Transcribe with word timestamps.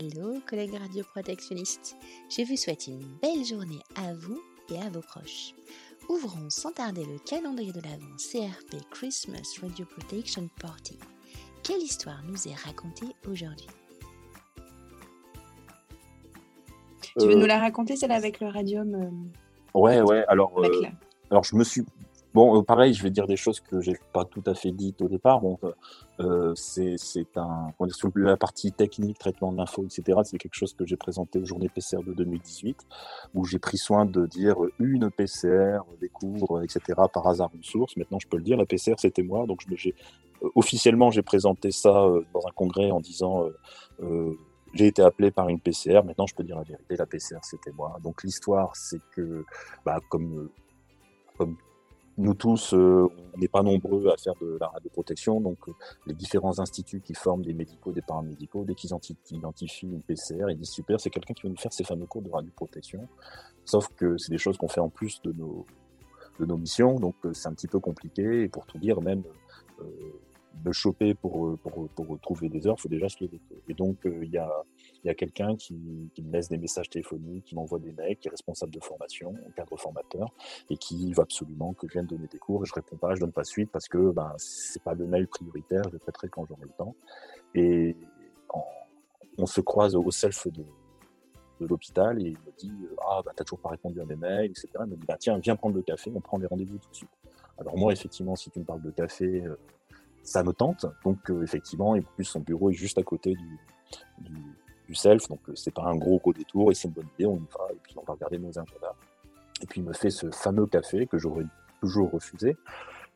Hello, 0.00 0.40
collègues 0.48 0.76
radioprotectionnistes. 0.76 1.94
Je 2.30 2.42
vous 2.46 2.56
souhaite 2.56 2.86
une 2.86 3.02
belle 3.20 3.44
journée 3.44 3.82
à 3.96 4.14
vous 4.14 4.40
et 4.70 4.78
à 4.78 4.88
vos 4.88 5.02
proches. 5.02 5.52
Ouvrons 6.08 6.48
sans 6.48 6.72
tarder 6.72 7.04
le 7.04 7.18
calendrier 7.18 7.70
de 7.70 7.82
l'Avent 7.82 8.16
CRP 8.16 8.82
Christmas 8.90 9.58
Radio 9.60 9.84
Protection 9.84 10.48
Party. 10.58 10.98
Quelle 11.62 11.82
histoire 11.82 12.22
nous 12.26 12.48
est 12.48 12.54
racontée 12.54 13.14
aujourd'hui 13.28 13.66
Tu 17.18 17.26
veux 17.26 17.34
nous 17.34 17.44
la 17.44 17.58
raconter, 17.58 17.94
celle 17.96 18.12
avec 18.12 18.40
le 18.40 18.48
radium 18.48 18.94
euh, 18.94 19.78
Ouais, 19.78 20.00
ouais. 20.00 20.24
Alors, 20.28 20.58
euh, 20.64 20.82
alors 21.30 21.44
je 21.44 21.54
me 21.56 21.64
suis. 21.64 21.82
Bon, 22.32 22.56
euh, 22.56 22.62
pareil, 22.62 22.94
je 22.94 23.02
vais 23.02 23.10
dire 23.10 23.26
des 23.26 23.36
choses 23.36 23.58
que 23.60 23.80
j'ai 23.80 23.96
pas 24.12 24.24
tout 24.24 24.42
à 24.46 24.54
fait 24.54 24.70
dites 24.70 25.02
au 25.02 25.08
départ. 25.08 25.40
Bon, 25.40 25.58
euh, 25.64 25.72
euh, 26.20 26.54
c'est 26.54 27.36
un. 27.36 27.72
On 27.80 27.86
est 27.86 27.92
sur 27.92 28.10
la 28.14 28.36
partie 28.36 28.70
technique, 28.70 29.18
traitement 29.18 29.50
de 29.52 29.56
l'info, 29.56 29.84
etc. 29.84 30.20
C'est 30.24 30.38
quelque 30.38 30.54
chose 30.54 30.72
que 30.74 30.86
j'ai 30.86 30.96
présenté 30.96 31.40
aux 31.40 31.44
journées 31.44 31.68
PCR 31.68 32.02
de 32.06 32.12
2018, 32.12 32.86
où 33.34 33.44
j'ai 33.44 33.58
pris 33.58 33.78
soin 33.78 34.06
de 34.06 34.26
dire 34.26 34.62
euh, 34.62 34.72
une 34.78 35.10
PCR 35.10 35.80
découvre, 36.00 36.62
etc. 36.62 37.00
Par 37.12 37.26
hasard 37.26 37.50
une 37.54 37.64
source. 37.64 37.96
Maintenant, 37.96 38.18
je 38.20 38.28
peux 38.28 38.36
le 38.36 38.44
dire, 38.44 38.56
la 38.56 38.66
PCR 38.66 38.94
c'était 38.98 39.22
moi. 39.22 39.46
Donc, 39.46 39.62
je 39.74 39.90
officiellement 40.54 41.10
j'ai 41.10 41.22
présenté 41.22 41.70
ça 41.70 41.90
dans 42.32 42.46
un 42.46 42.52
congrès 42.54 42.90
en 42.90 43.00
disant. 43.00 43.44
euh, 44.02 44.36
j'ai 44.72 44.86
été 44.86 45.02
appelé 45.02 45.32
par 45.32 45.48
une 45.48 45.60
PCR. 45.60 46.02
Maintenant, 46.04 46.26
je 46.26 46.34
peux 46.34 46.44
dire 46.44 46.56
la 46.56 46.62
vérité. 46.62 46.96
La 46.96 47.06
PCR, 47.06 47.40
c'était 47.42 47.72
moi. 47.72 47.96
Donc, 48.04 48.22
l'histoire, 48.22 48.76
c'est 48.76 49.00
que, 49.10 49.44
bah, 49.84 49.98
comme, 50.08 50.48
comme 51.36 51.56
nous 52.20 52.34
tous, 52.34 52.74
euh, 52.74 53.08
on 53.34 53.38
n'est 53.38 53.48
pas 53.48 53.62
nombreux 53.62 54.08
à 54.08 54.16
faire 54.16 54.34
de 54.40 54.58
la 54.60 54.68
radioprotection. 54.68 55.40
Donc, 55.40 55.58
euh, 55.68 55.72
les 56.06 56.14
différents 56.14 56.58
instituts 56.60 57.00
qui 57.00 57.14
forment 57.14 57.42
des 57.42 57.54
médicaux, 57.54 57.92
des 57.92 58.02
paramédicaux, 58.02 58.64
dès 58.64 58.74
qu'ils 58.74 58.90
identi- 58.90 59.16
identifient 59.30 59.86
une 59.86 60.02
PCR, 60.02 60.50
ils 60.50 60.58
disent 60.58 60.70
super, 60.70 61.00
c'est 61.00 61.10
quelqu'un 61.10 61.34
qui 61.34 61.42
va 61.44 61.48
nous 61.48 61.56
faire 61.56 61.72
ces 61.72 61.84
fameux 61.84 62.06
cours 62.06 62.22
de 62.22 62.30
radioprotection. 62.30 63.08
Sauf 63.64 63.88
que 63.96 64.18
c'est 64.18 64.30
des 64.30 64.38
choses 64.38 64.56
qu'on 64.58 64.68
fait 64.68 64.80
en 64.80 64.90
plus 64.90 65.20
de 65.22 65.32
nos, 65.32 65.66
de 66.38 66.46
nos 66.46 66.56
missions. 66.56 67.00
Donc, 67.00 67.14
euh, 67.24 67.32
c'est 67.32 67.48
un 67.48 67.54
petit 67.54 67.68
peu 67.68 67.80
compliqué. 67.80 68.42
Et 68.42 68.48
pour 68.48 68.66
tout 68.66 68.78
dire, 68.78 69.00
même, 69.00 69.22
me 70.64 70.72
choper 70.72 71.14
pour, 71.14 71.46
euh, 71.46 71.56
pour, 71.56 71.88
pour 71.90 72.20
trouver 72.20 72.48
des 72.48 72.66
heures, 72.66 72.76
il 72.78 72.82
faut 72.82 72.88
déjà 72.88 73.08
se 73.08 73.22
lever. 73.22 73.40
Et 73.68 73.74
donc, 73.74 74.04
euh, 74.06 74.24
il 74.24 74.30
y 74.30 74.38
a, 74.38 74.50
y 75.04 75.08
a 75.08 75.14
quelqu'un 75.14 75.56
qui, 75.56 75.74
me 75.74 76.32
laisse 76.32 76.48
des 76.48 76.58
messages 76.58 76.88
téléphoniques, 76.88 77.44
qui 77.44 77.54
m'envoie 77.54 77.78
des 77.78 77.92
mails, 77.92 78.16
qui 78.16 78.28
est 78.28 78.30
responsable 78.30 78.72
de 78.72 78.80
formation, 78.80 79.34
cadre 79.56 79.76
formateur, 79.76 80.32
et 80.68 80.76
qui 80.76 81.12
veut 81.12 81.22
absolument 81.22 81.72
que 81.74 81.86
je 81.88 81.92
vienne 81.94 82.06
donner 82.06 82.26
des 82.26 82.38
cours. 82.38 82.62
Et 82.62 82.66
je 82.66 82.74
réponds 82.74 82.96
pas, 82.96 83.14
je 83.14 83.20
donne 83.20 83.32
pas 83.32 83.44
suite 83.44 83.70
parce 83.70 83.88
que 83.88 84.10
ben, 84.10 84.32
c'est 84.38 84.82
pas 84.82 84.94
le 84.94 85.06
mail 85.06 85.26
prioritaire, 85.28 85.82
je 85.86 85.94
le 85.94 85.98
traiterai 85.98 86.28
quand 86.28 86.46
j'aurai 86.46 86.62
le 86.62 86.72
temps. 86.76 86.94
Et 87.54 87.96
on 89.38 89.46
se 89.46 89.60
croise 89.60 89.94
au 89.94 90.10
self 90.10 90.48
de, 90.48 90.64
l'hôpital 91.60 92.18
et 92.22 92.28
il 92.30 92.38
me 92.38 92.56
dit 92.56 92.72
euh, 92.84 92.96
Ah, 93.06 93.20
bah, 93.24 93.32
t'as 93.36 93.44
toujours 93.44 93.60
pas 93.60 93.68
répondu 93.68 94.00
à 94.00 94.04
mes 94.06 94.16
mails, 94.16 94.50
etc. 94.50 94.68
Il 94.80 94.92
me 94.92 94.96
dit 94.96 95.06
bah, 95.06 95.16
Tiens, 95.18 95.38
viens 95.38 95.56
prendre 95.56 95.76
le 95.76 95.82
café, 95.82 96.10
on 96.14 96.20
prend 96.20 96.38
des 96.38 96.46
rendez-vous 96.46 96.78
tout 96.78 96.88
de 96.88 96.94
suite. 96.94 97.10
Alors, 97.58 97.76
moi, 97.76 97.92
effectivement, 97.92 98.34
si 98.34 98.50
tu 98.50 98.60
me 98.60 98.64
parles 98.64 98.80
de 98.80 98.90
café, 98.90 99.44
ça 100.22 100.42
me 100.42 100.52
tente. 100.52 100.86
Donc, 101.04 101.30
euh, 101.30 101.42
effectivement, 101.42 101.94
et 101.96 102.00
en 102.00 102.14
plus, 102.14 102.24
son 102.24 102.40
bureau 102.40 102.70
est 102.70 102.74
juste 102.74 102.98
à 102.98 103.02
côté 103.02 103.34
du, 103.34 103.58
du, 104.18 104.42
du 104.88 104.94
self. 104.94 105.28
Donc, 105.28 105.40
euh, 105.48 105.54
c'est 105.54 105.74
pas 105.74 105.84
un 105.84 105.96
gros, 105.96 106.18
gros 106.18 106.32
détour 106.32 106.70
et 106.70 106.74
c'est 106.74 106.88
une 106.88 106.94
bonne 106.94 107.08
idée. 107.18 107.26
On 107.26 107.36
y 107.36 107.48
va 107.58 107.72
et 107.72 107.78
puis 107.82 107.94
on 107.96 108.02
va 108.02 108.14
regarder 108.14 108.38
nos 108.38 108.50
agendas. 108.50 108.94
Et 109.62 109.66
puis, 109.66 109.80
il 109.80 109.84
me 109.84 109.92
fait 109.92 110.10
ce 110.10 110.30
fameux 110.30 110.66
café 110.66 111.06
que 111.06 111.18
j'aurais 111.18 111.46
toujours 111.80 112.10
refusé. 112.10 112.56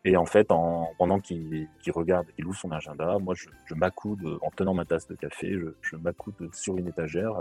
Et 0.07 0.17
en 0.17 0.27
fait, 0.27 0.53
en, 0.53 0.91
pendant 0.99 1.19
qu'il 1.19 1.67
qu'il 1.83 1.93
regarde, 1.93 2.27
qu'il 2.37 2.47
ouvre 2.47 2.59
son 2.59 2.71
agenda, 2.73 3.19
moi, 3.19 3.35
je, 3.35 3.49
je 3.65 3.75
m'accoude, 3.75 4.39
en 4.43 4.51
tenant 4.51 4.75
ma 4.75 4.85
tasse 4.85 5.07
de 5.09 5.15
café, 5.15 5.59
je, 5.59 5.69
je 5.81 5.97
m'accoude 5.97 6.35
sur 6.53 6.77
une 6.77 6.89
étagère 6.89 7.41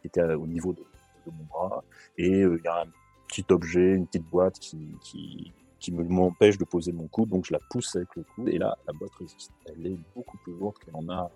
qui 0.00 0.08
était 0.08 0.22
au 0.22 0.46
niveau 0.46 0.74
de, 0.74 0.84
de 1.26 1.30
mon 1.30 1.44
bras. 1.44 1.82
Et 2.18 2.42
euh, 2.42 2.58
il 2.58 2.64
y 2.64 2.68
a 2.68 2.82
un 2.82 2.86
petit 3.28 3.44
objet, 3.50 3.94
une 3.94 4.06
petite 4.06 4.28
boîte 4.28 4.58
qui, 4.58 4.96
qui, 5.00 5.52
qui 5.82 5.92
me- 5.92 6.04
m'empêche 6.04 6.56
de 6.56 6.64
poser 6.64 6.92
mon 6.92 7.08
coude. 7.08 7.28
Donc, 7.28 7.44
je 7.44 7.52
la 7.52 7.58
pousse 7.70 7.94
avec 7.96 8.14
le 8.16 8.22
coude. 8.22 8.48
Et 8.48 8.58
là, 8.58 8.78
la 8.86 8.92
boîte 8.92 9.14
résiste. 9.18 9.50
Elle 9.66 9.86
est 9.86 9.98
beaucoup 10.14 10.38
plus 10.38 10.54
lourde 10.54 10.78
qu'elle 10.78 10.94
en 10.96 11.08
a 11.08 11.30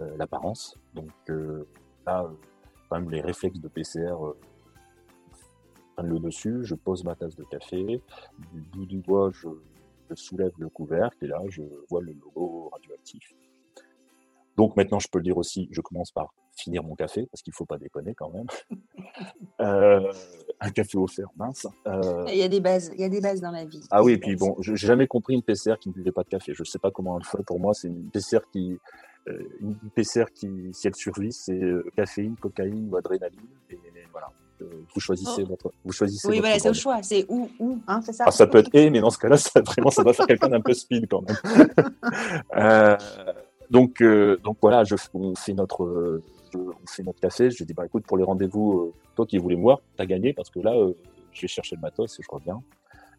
euh, 0.00 0.16
l'apparence. 0.16 0.76
Donc, 0.94 1.10
euh, 1.30 1.64
là, 2.06 2.24
euh, 2.24 2.28
quand 2.88 3.00
même, 3.00 3.10
les 3.10 3.20
réflexes 3.22 3.58
de 3.60 3.68
PCR 3.68 4.14
euh, 4.24 4.36
prennent 5.96 6.08
le 6.08 6.18
dessus. 6.18 6.60
Je 6.64 6.74
pose 6.74 7.02
ma 7.04 7.14
tasse 7.14 7.36
de 7.36 7.44
café. 7.44 8.02
Du 8.52 8.60
bout 8.60 8.86
du 8.86 9.00
doigt, 9.00 9.30
je, 9.32 9.48
je 10.10 10.14
soulève 10.14 10.52
le 10.58 10.68
couvercle. 10.68 11.24
Et 11.24 11.28
là, 11.28 11.40
je 11.48 11.62
vois 11.88 12.02
le 12.02 12.12
logo 12.12 12.68
radioactif. 12.72 13.32
Donc 14.56 14.76
maintenant, 14.76 15.00
je 15.00 15.08
peux 15.08 15.18
le 15.18 15.24
dire 15.24 15.36
aussi, 15.38 15.68
je 15.72 15.80
commence 15.80 16.12
par 16.12 16.32
finir 16.56 16.82
mon 16.82 16.94
café, 16.94 17.26
parce 17.30 17.42
qu'il 17.42 17.50
ne 17.52 17.56
faut 17.56 17.64
pas 17.66 17.78
déconner 17.78 18.14
quand 18.14 18.30
même. 18.30 18.46
Euh, 19.60 20.12
un 20.60 20.70
café 20.70 20.98
offert, 20.98 21.28
mince. 21.36 21.66
Euh, 21.86 22.24
Il 22.28 22.36
y 22.36 22.42
a 22.42 22.48
des 22.48 22.58
bases, 22.60 22.90
il 22.94 23.00
y 23.00 23.04
a 23.04 23.08
des 23.08 23.20
bases 23.20 23.40
dans 23.40 23.52
la 23.52 23.64
vie. 23.64 23.80
ah 23.92 24.02
oui, 24.02 24.12
et 24.14 24.18
puis 24.18 24.34
bon, 24.34 24.56
je 24.60 24.72
n'ai 24.72 24.76
jamais 24.76 25.06
compris 25.06 25.34
une 25.34 25.42
PCR 25.42 25.74
qui 25.80 25.88
ne 25.90 25.94
buvait 25.94 26.10
pas 26.10 26.24
de 26.24 26.28
café. 26.28 26.52
Je 26.52 26.62
ne 26.62 26.66
sais 26.66 26.80
pas 26.80 26.90
comment 26.90 27.16
elle 27.18 27.24
fait. 27.24 27.42
Pour 27.44 27.60
moi, 27.60 27.72
c'est 27.74 27.86
une 27.88 28.10
PCR 28.10 28.40
qui, 28.52 28.76
euh, 29.28 29.38
une 29.60 29.76
PCR 29.94 30.24
qui, 30.34 30.50
si 30.72 30.88
elle 30.88 30.96
survit, 30.96 31.32
c'est 31.32 31.60
caféine, 31.96 32.34
cocaïne 32.36 32.88
ou 32.90 32.96
adrénaline. 32.96 33.38
Et 33.70 33.78
voilà. 34.10 34.30
Vous 34.60 35.00
choisissez 35.00 35.42
Oh. 35.44 35.50
votre, 35.50 35.70
vous 35.84 35.92
choisissez 35.92 36.26
Oui, 36.28 36.40
voilà, 36.40 36.58
c'est 36.58 36.70
au 36.70 36.74
choix. 36.74 37.00
C'est 37.02 37.24
où, 37.28 37.48
où, 37.60 37.78
hein, 37.86 38.00
c'est 38.02 38.12
ça. 38.12 38.24
Ah, 38.26 38.30
ça 38.32 38.46
peut 38.48 38.58
être 38.58 38.70
et, 38.74 38.90
mais 38.90 39.00
dans 39.00 39.10
ce 39.10 39.18
cas-là, 39.18 39.36
ça, 39.36 39.60
vraiment, 39.60 39.90
ça 39.90 40.02
doit 40.02 40.12
faire 40.14 40.26
quelqu'un 40.26 40.48
d'un 40.48 40.60
peu 40.60 40.72
speed 40.74 41.06
quand 41.08 41.22
même. 41.22 41.36
Donc, 43.70 44.02
donc 44.02 44.58
voilà, 44.60 44.84
je, 44.84 44.94
on 45.14 45.34
fait 45.34 45.54
notre, 45.54 46.20
on 46.56 46.86
fait 46.86 47.02
notre 47.02 47.20
café. 47.20 47.50
Je 47.50 47.64
dis 47.64 47.74
bah 47.74 47.86
écoute, 47.86 48.06
pour 48.06 48.16
les 48.16 48.24
rendez-vous, 48.24 48.78
euh, 48.78 48.94
toi 49.14 49.26
qui 49.26 49.38
voulais 49.38 49.56
me 49.56 49.62
voir, 49.62 49.80
t'as 49.96 50.06
gagné 50.06 50.32
parce 50.32 50.50
que 50.50 50.60
là, 50.60 50.74
euh, 50.74 50.94
je 51.32 51.42
vais 51.42 51.48
chercher 51.48 51.76
le 51.76 51.82
matos 51.82 52.18
et 52.18 52.22
je 52.22 52.28
reviens. 52.30 52.62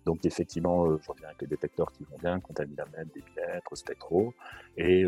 Donc 0.05 0.25
effectivement, 0.25 0.85
euh, 0.85 0.99
je 1.01 1.11
reviens 1.11 1.27
avec 1.27 1.41
les 1.41 1.47
détecteurs 1.47 1.91
qui 1.91 2.03
vont 2.03 2.17
bien, 2.17 2.39
contaminamètre, 2.39 3.11
débitmètre, 3.13 3.77
spectro, 3.77 4.33
et 4.77 5.05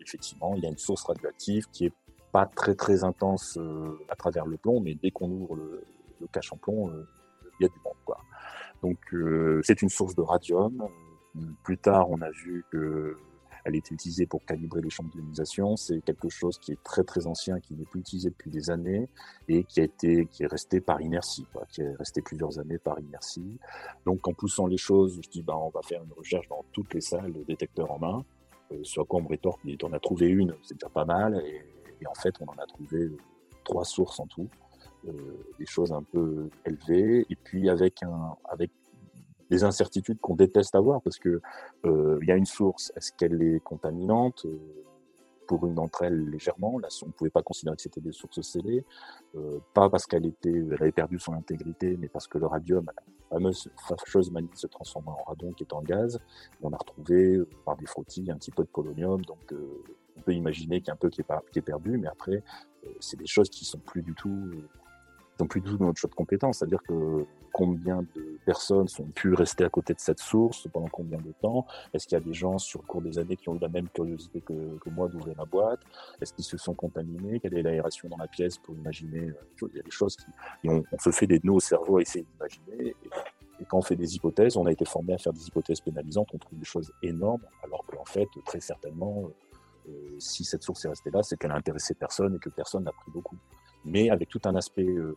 effectivement, 0.00 0.54
il 0.54 0.62
y 0.62 0.66
a 0.66 0.68
une 0.68 0.78
source 0.78 1.02
radioactive 1.04 1.66
qui 1.72 1.86
est 1.86 1.92
pas 2.32 2.46
très 2.46 2.74
très 2.74 3.04
intense 3.04 3.58
à 4.08 4.16
travers 4.16 4.46
le 4.46 4.56
plomb, 4.56 4.80
mais 4.80 4.94
dès 4.94 5.10
qu'on 5.10 5.30
ouvre 5.30 5.56
le, 5.56 5.82
le 6.20 6.26
cache 6.28 6.52
en 6.52 6.56
plomb, 6.56 6.90
il 7.58 7.64
y 7.64 7.66
a 7.66 7.68
du 7.68 7.80
monde 7.84 7.96
quoi. 8.04 8.18
Donc 8.82 8.98
c'est 9.64 9.82
une 9.82 9.88
source 9.88 10.14
de 10.14 10.22
radium. 10.22 10.88
Plus 11.64 11.78
tard, 11.78 12.10
on 12.10 12.20
a 12.20 12.30
vu 12.30 12.64
que 12.70 13.16
elle 13.68 13.76
était 13.76 13.94
utilisée 13.94 14.26
pour 14.26 14.44
calibrer 14.44 14.80
les 14.80 14.90
chambres 14.90 15.10
d'ionisation. 15.10 15.76
C'est 15.76 16.00
quelque 16.00 16.28
chose 16.28 16.58
qui 16.58 16.72
est 16.72 16.82
très 16.82 17.04
très 17.04 17.26
ancien, 17.26 17.60
qui 17.60 17.74
n'est 17.74 17.84
plus 17.84 18.00
utilisé 18.00 18.30
depuis 18.30 18.50
des 18.50 18.70
années 18.70 19.08
et 19.46 19.64
qui 19.64 19.80
a 19.80 19.84
été, 19.84 20.26
qui 20.26 20.42
est 20.42 20.46
resté 20.46 20.80
par 20.80 21.00
inertie, 21.00 21.46
qui 21.70 21.82
est 21.82 21.94
resté 21.96 22.22
plusieurs 22.22 22.58
années 22.58 22.78
par 22.78 22.98
inertie. 22.98 23.58
Donc 24.06 24.26
en 24.26 24.32
poussant 24.32 24.66
les 24.66 24.78
choses, 24.78 25.20
je 25.22 25.28
dis 25.28 25.42
bah 25.42 25.56
on 25.56 25.68
va 25.68 25.82
faire 25.82 26.02
une 26.02 26.12
recherche 26.12 26.48
dans 26.48 26.64
toutes 26.72 26.94
les 26.94 27.02
salles 27.02 27.32
de 27.32 27.42
détecteurs 27.44 27.90
en 27.90 27.98
main. 27.98 28.24
Euh, 28.72 28.82
sur 28.82 29.06
quoi 29.06 29.20
on 29.20 29.22
me 29.22 29.28
rétorque, 29.28 29.60
on 29.82 29.92
a 29.92 30.00
trouvé 30.00 30.28
une, 30.28 30.54
c'est 30.62 30.74
déjà 30.74 30.88
pas 30.88 31.04
mal. 31.04 31.42
Et, 31.44 31.62
et 32.00 32.06
en 32.06 32.14
fait, 32.14 32.34
on 32.40 32.46
en 32.46 32.56
a 32.58 32.66
trouvé 32.66 33.02
euh, 33.02 33.16
trois 33.64 33.84
sources 33.84 34.18
en 34.20 34.26
tout, 34.26 34.48
euh, 35.06 35.12
des 35.58 35.66
choses 35.66 35.92
un 35.92 36.02
peu 36.02 36.48
élevées. 36.64 37.26
Et 37.28 37.36
puis 37.36 37.68
avec 37.68 38.02
un, 38.02 38.36
avec 38.48 38.70
des 39.50 39.64
incertitudes 39.64 40.20
qu'on 40.20 40.36
déteste 40.36 40.74
avoir 40.74 41.00
parce 41.02 41.18
que 41.18 41.40
euh, 41.84 42.18
il 42.22 42.28
y 42.28 42.32
a 42.32 42.36
une 42.36 42.46
source, 42.46 42.92
est-ce 42.96 43.12
qu'elle 43.12 43.42
est 43.42 43.60
contaminante? 43.60 44.44
Euh, 44.44 44.58
Pour 45.46 45.66
une 45.66 45.74
d'entre 45.74 46.02
elles, 46.02 46.28
légèrement. 46.28 46.78
Là, 46.78 46.88
on 47.02 47.06
ne 47.06 47.12
pouvait 47.12 47.30
pas 47.30 47.42
considérer 47.42 47.74
que 47.74 47.80
c'était 47.80 48.02
des 48.02 48.12
sources 48.12 48.42
scellées, 48.42 48.84
euh, 49.34 49.58
pas 49.72 49.88
parce 49.88 50.06
qu'elle 50.06 50.26
était, 50.26 50.52
elle 50.52 50.82
avait 50.82 50.92
perdu 50.92 51.18
son 51.18 51.32
intégrité, 51.32 51.96
mais 51.98 52.08
parce 52.08 52.26
que 52.28 52.36
le 52.36 52.46
radium, 52.46 52.84
la 52.84 52.92
fameuse 53.30 53.70
fâcheuse 53.88 54.30
manie 54.30 54.50
de 54.52 54.58
se 54.58 54.66
transformer 54.66 55.08
en 55.08 55.22
radon 55.24 55.52
qui 55.54 55.64
est 55.64 55.72
en 55.72 55.80
gaz, 55.82 56.20
on 56.60 56.70
a 56.72 56.76
retrouvé 56.76 57.36
euh, 57.36 57.48
par 57.64 57.76
des 57.78 57.86
frottis 57.86 58.30
un 58.30 58.36
petit 58.36 58.50
peu 58.50 58.62
de 58.62 58.68
polonium, 58.68 59.24
donc 59.24 59.52
euh, 59.52 59.82
on 60.18 60.20
peut 60.20 60.34
imaginer 60.34 60.80
qu'il 60.80 60.88
y 60.88 60.90
a 60.90 60.94
un 60.94 60.96
peu 60.96 61.08
qui 61.08 61.22
est, 61.22 61.26
qui 61.52 61.58
est 61.60 61.62
perdu, 61.62 61.96
mais 61.96 62.08
après, 62.08 62.42
euh, 62.84 62.88
c'est 63.00 63.18
des 63.18 63.26
choses 63.26 63.48
qui 63.48 63.64
sont 63.64 63.78
plus 63.78 64.02
du 64.02 64.14
tout 64.14 64.50
sont 65.38 65.46
plus 65.46 65.60
du 65.60 65.70
tout 65.70 65.82
notre 65.82 65.98
champ 65.98 66.08
de 66.08 66.14
compétence. 66.14 66.58
C'est-à-dire 66.58 66.82
que 66.82 67.24
combien 67.52 68.02
de 68.02 68.38
personnes 68.44 68.88
sont 68.88 69.04
pu 69.04 69.34
rester 69.34 69.64
à 69.64 69.68
côté 69.68 69.94
de 69.94 70.00
cette 70.00 70.20
source, 70.20 70.68
pendant 70.72 70.88
combien 70.88 71.18
de 71.18 71.32
temps? 71.40 71.66
Est-ce 71.92 72.06
qu'il 72.06 72.18
y 72.18 72.20
a 72.20 72.24
des 72.24 72.34
gens 72.34 72.58
sur 72.58 72.80
le 72.82 72.86
cours 72.86 73.02
des 73.02 73.18
années 73.18 73.36
qui 73.36 73.48
ont 73.48 73.56
eu 73.56 73.60
la 73.60 73.68
même 73.68 73.88
curiosité 73.88 74.40
que, 74.40 74.90
moi 74.90 75.08
d'ouvrir 75.08 75.36
la 75.38 75.44
boîte? 75.44 75.80
Est-ce 76.20 76.32
qu'ils 76.32 76.44
se 76.44 76.56
sont 76.56 76.74
contaminés? 76.74 77.40
Quelle 77.40 77.54
est 77.54 77.62
l'aération 77.62 78.08
dans 78.08 78.16
la 78.16 78.28
pièce 78.28 78.58
pour 78.58 78.74
imaginer 78.74 79.28
euh, 79.28 79.68
Il 79.72 79.76
y 79.76 79.80
a 79.80 79.82
des 79.82 79.90
choses 79.90 80.16
qui... 80.16 80.26
et 80.64 80.70
on, 80.70 80.98
se 80.98 81.10
fait 81.10 81.26
des 81.26 81.40
nœuds 81.42 81.54
au 81.54 81.60
cerveau 81.60 81.98
à 81.98 82.02
essayer 82.02 82.24
d'imaginer. 82.24 82.88
Et, 82.88 82.96
et 83.60 83.64
quand 83.64 83.78
on 83.78 83.82
fait 83.82 83.96
des 83.96 84.14
hypothèses, 84.14 84.56
on 84.56 84.66
a 84.66 84.72
été 84.72 84.84
formé 84.84 85.14
à 85.14 85.18
faire 85.18 85.32
des 85.32 85.46
hypothèses 85.46 85.80
pénalisantes, 85.80 86.28
on 86.32 86.38
trouve 86.38 86.58
des 86.58 86.64
choses 86.64 86.92
énormes, 87.02 87.42
alors 87.64 87.84
qu'en 87.86 88.04
fait, 88.04 88.28
très 88.44 88.60
certainement, 88.60 89.30
euh, 89.88 90.16
si 90.18 90.44
cette 90.44 90.62
source 90.62 90.84
est 90.84 90.88
restée 90.88 91.10
là, 91.10 91.22
c'est 91.22 91.36
qu'elle 91.36 91.50
a 91.50 91.56
intéressé 91.56 91.94
personne 91.94 92.36
et 92.36 92.38
que 92.38 92.50
personne 92.50 92.84
n'a 92.84 92.92
pris 92.92 93.10
beaucoup. 93.10 93.36
Mais 93.84 94.10
avec 94.10 94.28
tout 94.28 94.40
un 94.44 94.54
aspect 94.56 94.86
euh, 94.86 95.16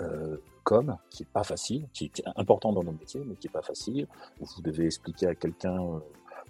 euh, 0.00 0.36
com 0.64 0.96
qui 1.10 1.24
est 1.24 1.32
pas 1.32 1.44
facile, 1.44 1.88
qui 1.92 2.06
est 2.06 2.22
important 2.36 2.72
dans 2.72 2.84
nos 2.84 2.92
métiers, 2.92 3.22
mais 3.24 3.34
qui 3.34 3.46
est 3.46 3.50
pas 3.50 3.62
facile. 3.62 4.06
Vous 4.38 4.62
devez 4.62 4.86
expliquer 4.86 5.26
à 5.26 5.34
quelqu'un 5.34 6.00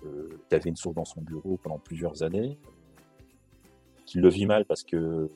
euh, 0.05 0.39
qui 0.49 0.55
avait 0.55 0.71
une 0.71 0.77
source 0.77 0.95
dans 0.95 1.05
son 1.05 1.21
bureau 1.21 1.59
pendant 1.63 1.79
plusieurs 1.79 2.23
années, 2.23 2.59
le 4.19 4.29
vit 4.29 4.47
mal 4.47 4.65
parce 4.65 4.83
que 4.83 5.31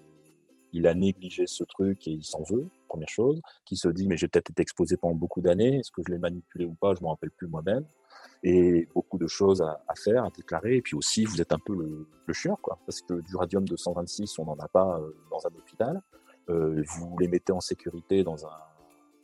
il 0.73 0.89
a 0.89 0.95
négligé 0.95 1.47
ce 1.47 1.63
truc 1.63 2.09
et 2.09 2.11
il 2.11 2.25
s'en 2.25 2.43
veut, 2.43 2.67
première 2.95 3.09
chose, 3.09 3.41
qui 3.65 3.77
se 3.77 3.89
dit 3.89 4.07
mais 4.07 4.17
j'ai 4.17 4.29
peut-être 4.29 4.51
été 4.51 4.63
exposé 4.63 4.97
pendant 4.97 5.17
beaucoup 5.17 5.41
d'années, 5.41 5.79
est-ce 5.79 5.91
que 5.91 6.03
je 6.07 6.13
l'ai 6.13 6.19
manipulé 6.19 6.65
ou 6.65 6.75
pas, 6.75 6.95
je 6.95 7.01
ne 7.01 7.07
me 7.07 7.11
rappelle 7.11 7.33
plus 7.33 7.49
moi-même, 7.49 7.85
et 8.45 8.89
beaucoup 8.95 9.19
de 9.19 9.27
choses 9.27 9.61
à, 9.63 9.95
faire, 9.97 10.25
à 10.25 10.31
déclarer, 10.31 10.77
et 10.77 10.83
puis 10.83 10.95
aussi 10.95 11.25
vous 11.25 11.41
êtes 11.41 11.53
un 11.53 11.59
peu 11.59 11.75
le, 11.75 12.07
le 12.27 12.57
quoi, 12.63 12.79
parce 12.87 13.01
que 13.03 13.21
du 13.21 13.37
radium 13.37 13.65
226 13.65 14.39
on 14.39 14.45
n'en 14.45 14.59
a 14.59 14.69
pas 14.69 15.01
euh, 15.01 15.11
dans 15.31 15.45
un 15.45 15.55
hôpital, 15.59 16.03
euh, 16.51 16.85
vous 16.87 17.19
les 17.19 17.27
mettez 17.27 17.53
en 17.53 17.61
sécurité 17.61 18.23
dans 18.23 18.47
un, 18.47 18.59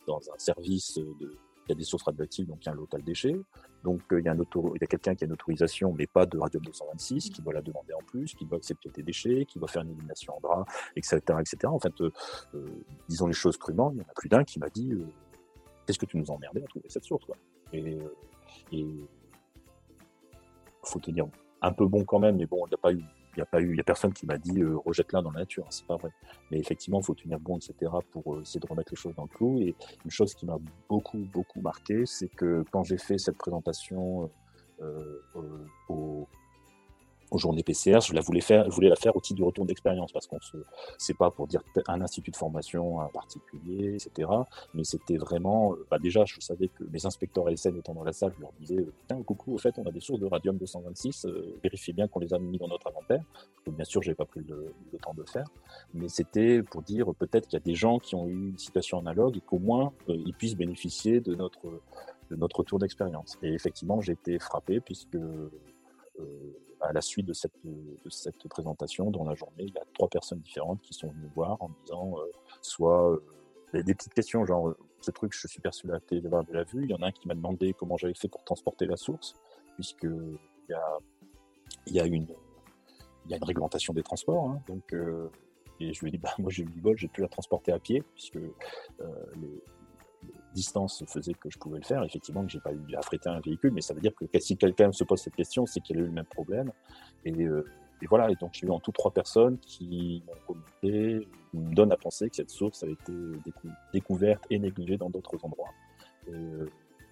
dans 0.09 0.19
un 0.19 0.39
service 0.39 0.99
de 0.99 1.39
il 1.67 1.71
y 1.71 1.73
a 1.73 1.75
des 1.75 1.85
sources 1.85 2.03
radioactives, 2.03 2.47
donc 2.47 2.59
il 2.63 2.67
y 2.67 2.69
a 2.69 2.73
un 2.73 2.77
local 2.77 3.03
déchet. 3.03 3.41
Donc 3.85 4.01
euh, 4.13 4.21
il 4.21 4.27
y 4.27 4.29
a, 4.29 4.87
quelqu'un 4.87 5.15
qui 5.15 5.25
a 5.25 5.27
une 5.27 5.33
autorisation, 5.33 5.93
mais 5.93 6.07
pas 6.07 6.27
de 6.27 6.39
radium 6.39 6.63
226, 6.65 7.31
qui 7.31 7.43
doit 7.43 7.53
la 7.53 7.63
demander 7.63 7.95
en 7.95 8.03
plus, 8.05 8.35
qui 8.35 8.45
doit 8.45 8.59
accepter 8.59 8.91
des 8.91 9.03
déchets, 9.03 9.45
qui 9.47 9.59
doit 9.59 9.69
faire 9.69 9.83
une 9.83 9.91
élimination 9.91 10.37
en 10.37 10.41
drap, 10.41 10.67
etc. 10.97 11.21
etc. 11.41 11.57
En 11.67 11.79
fait, 11.79 12.01
euh, 12.01 12.11
euh, 12.55 12.67
disons 13.09 13.27
les 13.27 13.33
choses 13.33 13.57
crûment, 13.57 13.91
il 13.93 13.99
y 13.99 14.01
en 14.01 14.09
a 14.09 14.15
plus 14.15 14.29
d'un 14.29 14.45
qui 14.45 14.59
m'a 14.59 14.69
dit 14.69 14.93
Qu'est-ce 15.87 15.99
que 15.99 16.07
tu 16.07 16.19
nous 16.19 16.31
emmerdais 16.31 16.63
à 16.63 16.67
trouver 16.67 16.89
cette 16.89 17.05
source 17.05 17.25
quoi? 17.25 17.37
Et 17.73 17.99
il 18.73 19.07
faut 20.85 20.99
tenir 20.99 21.27
un 21.63 21.73
peu 21.73 21.87
bon 21.87 22.05
quand 22.05 22.19
même, 22.19 22.37
mais 22.37 22.47
bon, 22.47 22.65
il 22.67 22.71
n'y 22.71 22.75
a 22.75 22.79
pas 22.79 22.93
eu 22.93 23.03
n'y 23.37 23.43
a 23.43 23.47
pas 23.47 23.61
eu, 23.61 23.71
il 23.71 23.77
y 23.77 23.81
a 23.81 23.85
personne 23.85 24.13
qui 24.13 24.27
m'a 24.27 24.39
dit 24.39 24.61
euh, 24.61 24.77
rejette-la 24.85 25.23
dans 25.23 25.31
la 25.31 25.41
nature, 25.41 25.65
hein, 25.65 25.71
c'est 25.71 25.87
pas 25.87 25.97
vrai. 25.97 26.11
Mais 26.51 26.59
effectivement, 26.59 27.01
il 27.01 27.05
faut 27.05 27.15
tenir 27.15 27.39
bon, 27.39 27.57
etc. 27.57 27.93
pour 28.11 28.35
euh, 28.35 28.43
essayer 28.43 28.61
de 28.61 28.67
remettre 28.67 28.93
les 28.93 28.97
choses 28.97 29.15
dans 29.15 29.23
le 29.25 29.29
clou. 29.29 29.61
Et 29.61 29.75
une 30.05 30.11
chose 30.11 30.35
qui 30.35 30.47
m'a 30.47 30.59
beaucoup, 30.89 31.19
beaucoup 31.33 31.61
marqué, 31.61 32.07
c'est 32.07 32.29
que 32.29 32.65
quand 32.71 32.83
j'ai 32.83 32.99
fait 32.99 33.19
cette 33.19 33.39
présentation 33.39 34.31
euh, 34.83 35.23
au, 35.89 36.29
aux 37.31 37.39
journées 37.39 37.63
PCR, 37.63 38.01
je 38.01 38.15
la 38.15 38.21
voulais 38.21 38.41
faire, 38.41 38.65
je 38.65 38.75
voulais 38.75 38.89
la 38.89 38.97
faire 38.97 39.17
au 39.17 39.21
titre 39.21 39.37
du 39.37 39.43
retour 39.43 39.65
d'expérience 39.65 40.13
parce 40.13 40.27
qu'on 40.27 40.41
se, 40.41 40.57
c'est 40.99 41.17
pas 41.17 41.31
pour 41.31 41.47
dire 41.47 41.63
un 41.89 42.01
institut 42.01 42.31
de 42.31 42.37
formation 42.37 42.99
en 42.99 43.09
particulier, 43.09 43.95
etc. 43.95 44.29
Mais 44.75 44.85
c'était 44.85 45.17
vraiment, 45.17 45.75
bah 45.91 45.99
déjà, 45.99 46.25
je 46.25 46.41
savais 46.41 46.69
que 46.69 46.85
mes 46.85 47.05
inspecteurs 47.07 47.49
LSN 47.49 47.77
étant 47.77 47.95
dans 47.95 48.05
la 48.05 48.13
salle, 48.13 48.33
je 48.37 48.41
leur 48.41 48.53
disais, 48.59 48.87
tiens, 49.09 49.23
coucou, 49.23 49.55
au 49.55 49.59
fait, 49.59 49.79
on 49.79 49.87
a 49.87 49.91
des 49.91 50.01
sources 50.01 50.21
de 50.21 50.27
radium 50.27 50.57
226, 50.57 51.27
euh, 51.27 51.59
vérifiez 51.63 51.93
bien 51.93 52.09
qu'on 52.09 52.21
les 52.21 52.35
a 52.35 52.39
mis 52.39 52.59
dans 52.59 52.69
notre 52.69 52.89
inventaire. 52.89 53.23
bien 53.67 53.85
sûr, 53.85 54.03
j'ai 54.03 54.15
pas 54.15 54.25
pris 54.25 54.41
le, 54.41 54.73
temps 55.03 55.15
de 55.15 55.25
faire, 55.25 55.47
mais 55.95 56.09
c'était 56.09 56.63
pour 56.63 56.83
dire 56.83 57.07
peut-être 57.19 57.49
qu'il 57.49 57.59
y 57.59 57.63
a 57.63 57.65
des 57.65 57.75
gens 57.75 57.99
qui 57.99 58.15
ont 58.15 58.27
eu 58.29 58.49
une 58.51 58.59
situation 58.59 58.99
analogue 58.99 59.39
et 59.39 59.41
qu'au 59.41 59.59
moins 59.59 59.93
euh, 60.11 60.17
ils 60.27 60.35
puissent 60.35 60.57
bénéficier 60.57 61.21
de 61.21 61.35
notre 61.35 61.81
de 62.31 62.37
notre 62.37 62.61
retour 62.61 62.79
d'expérience. 62.79 63.37
Et 63.43 63.53
effectivement, 63.53 64.01
j'ai 64.01 64.13
été 64.13 64.39
frappé 64.39 64.81
puisque 64.81 65.17
euh, 65.17 65.51
la 66.93 67.01
suite 67.01 67.27
de 67.27 67.33
cette, 67.33 67.53
de 67.65 68.11
cette 68.11 68.49
présentation, 68.49 69.11
dans 69.11 69.25
la 69.25 69.35
journée, 69.35 69.65
il 69.65 69.75
y 69.75 69.79
a 69.79 69.85
trois 69.95 70.09
personnes 70.09 70.41
différentes 70.41 70.81
qui 70.83 70.95
sont 70.95 71.09
venues 71.09 71.25
me 71.25 71.35
voir 71.35 71.57
en 71.61 71.71
disant 71.85 72.15
euh, 72.19 72.31
soit 72.63 73.13
euh, 73.13 73.83
des, 73.83 73.95
petites 73.95 74.15
questions, 74.15 74.45
genre 74.45 74.69
euh, 74.69 74.77
ce 75.01 75.11
truc, 75.11 75.33
je 75.35 75.47
suis 75.47 75.61
persuadé 75.61 76.21
d'avoir 76.21 76.45
de 76.45 76.53
la 76.53 76.65
vue. 76.65 76.85
Il 76.85 76.91
y 76.91 76.95
en 76.95 77.03
a 77.03 77.07
un 77.07 77.13
qui 77.13 77.29
m'a 77.29 77.35
demandé 77.35 77.75
comment 77.75 77.97
j'avais 77.97 78.15
fait 78.15 78.29
pour 78.29 78.45
transporter 78.45 78.87
la 78.87 78.97
source, 78.97 79.35
puisque 79.75 80.05
il 80.05 80.39
y 80.69 80.75
a, 80.75 80.99
y 81.87 82.01
a 82.01 82.07
une 82.07 82.27
y 83.29 83.35
a 83.35 83.37
une 83.37 83.45
réglementation 83.45 83.93
des 83.93 84.03
transports, 84.03 84.49
hein, 84.49 84.63
donc 84.67 84.95
et 85.79 85.93
je 85.93 86.01
lui 86.01 86.09
ai 86.09 86.11
dit 86.11 86.19
bah 86.19 86.35
moi 86.39 86.51
j'ai 86.51 86.63
eu 86.63 86.67
du 86.67 86.81
bol, 86.81 86.97
j'ai 86.97 87.07
pu 87.07 87.21
la 87.21 87.29
transporter 87.29 87.71
à 87.71 87.79
pied 87.79 88.03
puisque 88.15 88.39
les, 88.39 89.63
distance 90.53 91.05
faisait 91.07 91.35
que 91.35 91.51
je 91.51 91.59
pouvais 91.59 91.79
le 91.79 91.85
faire. 91.85 92.03
Effectivement, 92.03 92.45
que 92.45 92.51
j'ai 92.51 92.61
pas 92.61 92.73
eu 92.73 92.95
à 92.95 92.99
affréter 92.99 93.29
un 93.29 93.41
véhicule, 93.41 93.73
mais 93.73 93.81
ça 93.81 93.95
veut 93.95 94.01
dire 94.01 94.13
que 94.15 94.27
si 94.39 94.57
quelqu'un 94.57 94.93
se 94.93 95.05
pose 95.05 95.21
cette 95.21 95.35
question, 95.35 95.67
c'est 95.67 95.81
qu'il 95.81 95.99
a 95.99 96.01
eu 96.01 96.07
le 96.07 96.13
même 96.13 96.27
problème. 96.27 96.73
Et, 97.25 97.43
euh, 97.43 97.65
voilà. 98.09 98.31
Et 98.31 98.35
donc, 98.37 98.51
j'ai 98.55 98.67
eu 98.67 98.71
en 98.71 98.81
tout 98.81 98.93
trois 98.93 99.11
personnes 99.11 99.59
qui 99.59 100.23
m'ont 100.27 100.55
commenté, 100.55 101.29
me 101.53 101.75
donnent 101.75 101.93
à 101.93 101.97
penser 101.97 102.31
que 102.31 102.37
cette 102.37 102.51
source 102.51 102.83
a 102.83 102.89
été 102.89 103.13
découverte 103.93 104.45
et 104.51 104.59
négligée 104.59 104.97
dans 104.97 105.11
d'autres 105.11 105.37
endroits. 105.45 105.71
Et 106.29 106.35
euh, 106.35 106.67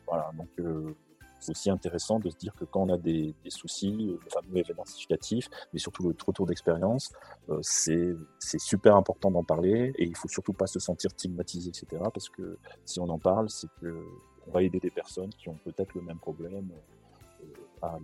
voilà. 0.06 0.31
Donc, 0.37 0.49
euh, 0.61 0.94
c'est 1.40 1.52
aussi 1.52 1.70
intéressant 1.70 2.19
de 2.19 2.31
se 2.31 2.37
dire 2.37 2.55
que 2.55 2.64
quand 2.64 2.82
on 2.82 2.93
a 2.93 2.99
des, 2.99 3.35
soucis, 3.49 4.08
euh, 4.08 4.19
le 4.23 4.31
fameux 4.31 4.58
événement 4.58 4.85
significatif, 4.85 5.49
mais 5.73 5.79
surtout 5.79 6.02
le 6.02 6.14
retour 6.26 6.46
d'expérience, 6.46 7.12
euh, 7.49 7.58
c'est 7.62 8.17
super 8.40 8.96
important 8.96 9.31
d'en 9.31 9.44
parler 9.44 9.93
et 9.96 10.05
il 10.05 10.17
faut 10.17 10.29
surtout 10.29 10.52
pas 10.52 10.67
se 10.67 10.79
sentir 10.79 11.11
stigmatisé, 11.11 11.70
etc. 11.70 12.02
Parce 12.12 12.29
que 12.29 12.58
si 12.85 13.00
on 13.00 13.08
en 13.08 13.19
parle, 13.19 13.49
c'est 13.50 13.69
que 13.81 14.05
on 14.46 14.50
va 14.50 14.62
aider 14.62 14.81
des 14.81 14.90
personnes 14.90 15.31
qui 15.31 15.49
ont 15.49 15.58
peut-être 15.64 15.94
le 15.94 16.00
même 16.00 16.19
problème 16.19 16.70
euh, 17.43 17.46
à, 17.82 17.99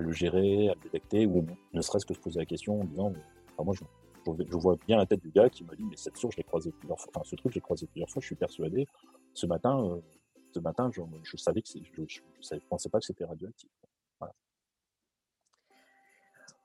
le, 0.00 0.12
gérer, 0.12 0.68
à 0.68 0.74
le 0.74 0.80
détecter, 0.82 1.26
ou 1.26 1.46
ne 1.72 1.80
serait-ce 1.80 2.04
que 2.04 2.14
se 2.14 2.20
poser 2.20 2.38
la 2.38 2.46
question 2.46 2.80
en 2.80 2.84
disant, 2.84 3.12
moi 3.58 3.74
je, 3.74 3.82
vois 4.56 4.76
bien 4.86 4.98
la 4.98 5.06
tête 5.06 5.20
du 5.20 5.30
gars 5.30 5.48
qui 5.48 5.64
me 5.64 5.74
dit, 5.74 5.84
mais 5.84 5.96
cette 5.96 6.16
source, 6.18 6.36
je 6.36 6.42
croisée 6.42 6.70
plusieurs 6.72 7.00
fois, 7.00 7.10
enfin 7.14 7.24
ce 7.24 7.36
truc, 7.36 7.52
je 7.52 7.56
l'ai 7.56 7.62
croisé 7.62 7.86
plusieurs 7.86 8.10
fois, 8.10 8.20
je 8.20 8.26
suis 8.26 8.36
persuadé, 8.36 8.86
ce 9.32 9.46
matin, 9.46 9.98
ce 10.52 10.60
matin, 10.60 10.90
je, 10.92 11.00
je 11.22 11.36
savais 11.36 11.62
que 11.62 11.68
je 11.68 12.54
ne 12.54 12.60
pensais 12.68 12.88
pas 12.88 12.98
que 12.98 13.04
c'était 13.06 13.24
radioactif. 13.24 13.70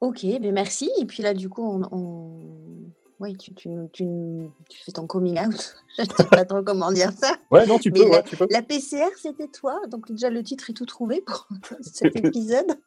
Ok, 0.04 0.26
ben 0.42 0.54
merci. 0.54 0.92
Et 1.00 1.06
puis 1.06 1.24
là, 1.24 1.34
du 1.34 1.48
coup, 1.48 1.64
on, 1.64 2.92
oui, 3.22 3.38
tu, 3.38 3.54
tu, 3.54 3.70
tu, 3.94 4.84
fais 4.84 4.92
ton 4.92 5.08
coming 5.08 5.40
out. 5.40 5.76
Je 5.98 6.02
ne 6.02 6.08
sais 6.10 6.26
pas 6.26 6.44
trop 6.44 6.62
comment 6.62 6.92
dire 6.92 7.14
ça. 7.14 7.38
Ouais, 7.50 7.66
non, 7.66 7.80
tu 7.80 7.90
peux, 7.90 8.10
la, 8.10 8.22
tu 8.22 8.36
peux. 8.36 8.46
La 8.50 8.62
PCR, 8.62 9.08
c'était 9.16 9.48
toi. 9.48 9.80
Donc 9.88 10.12
déjà, 10.12 10.30
le 10.30 10.44
titre 10.44 10.70
est 10.70 10.74
tout 10.74 10.86
trouvé 10.86 11.22
pour 11.22 11.48
cet 11.82 12.18
épisode. 12.18 12.78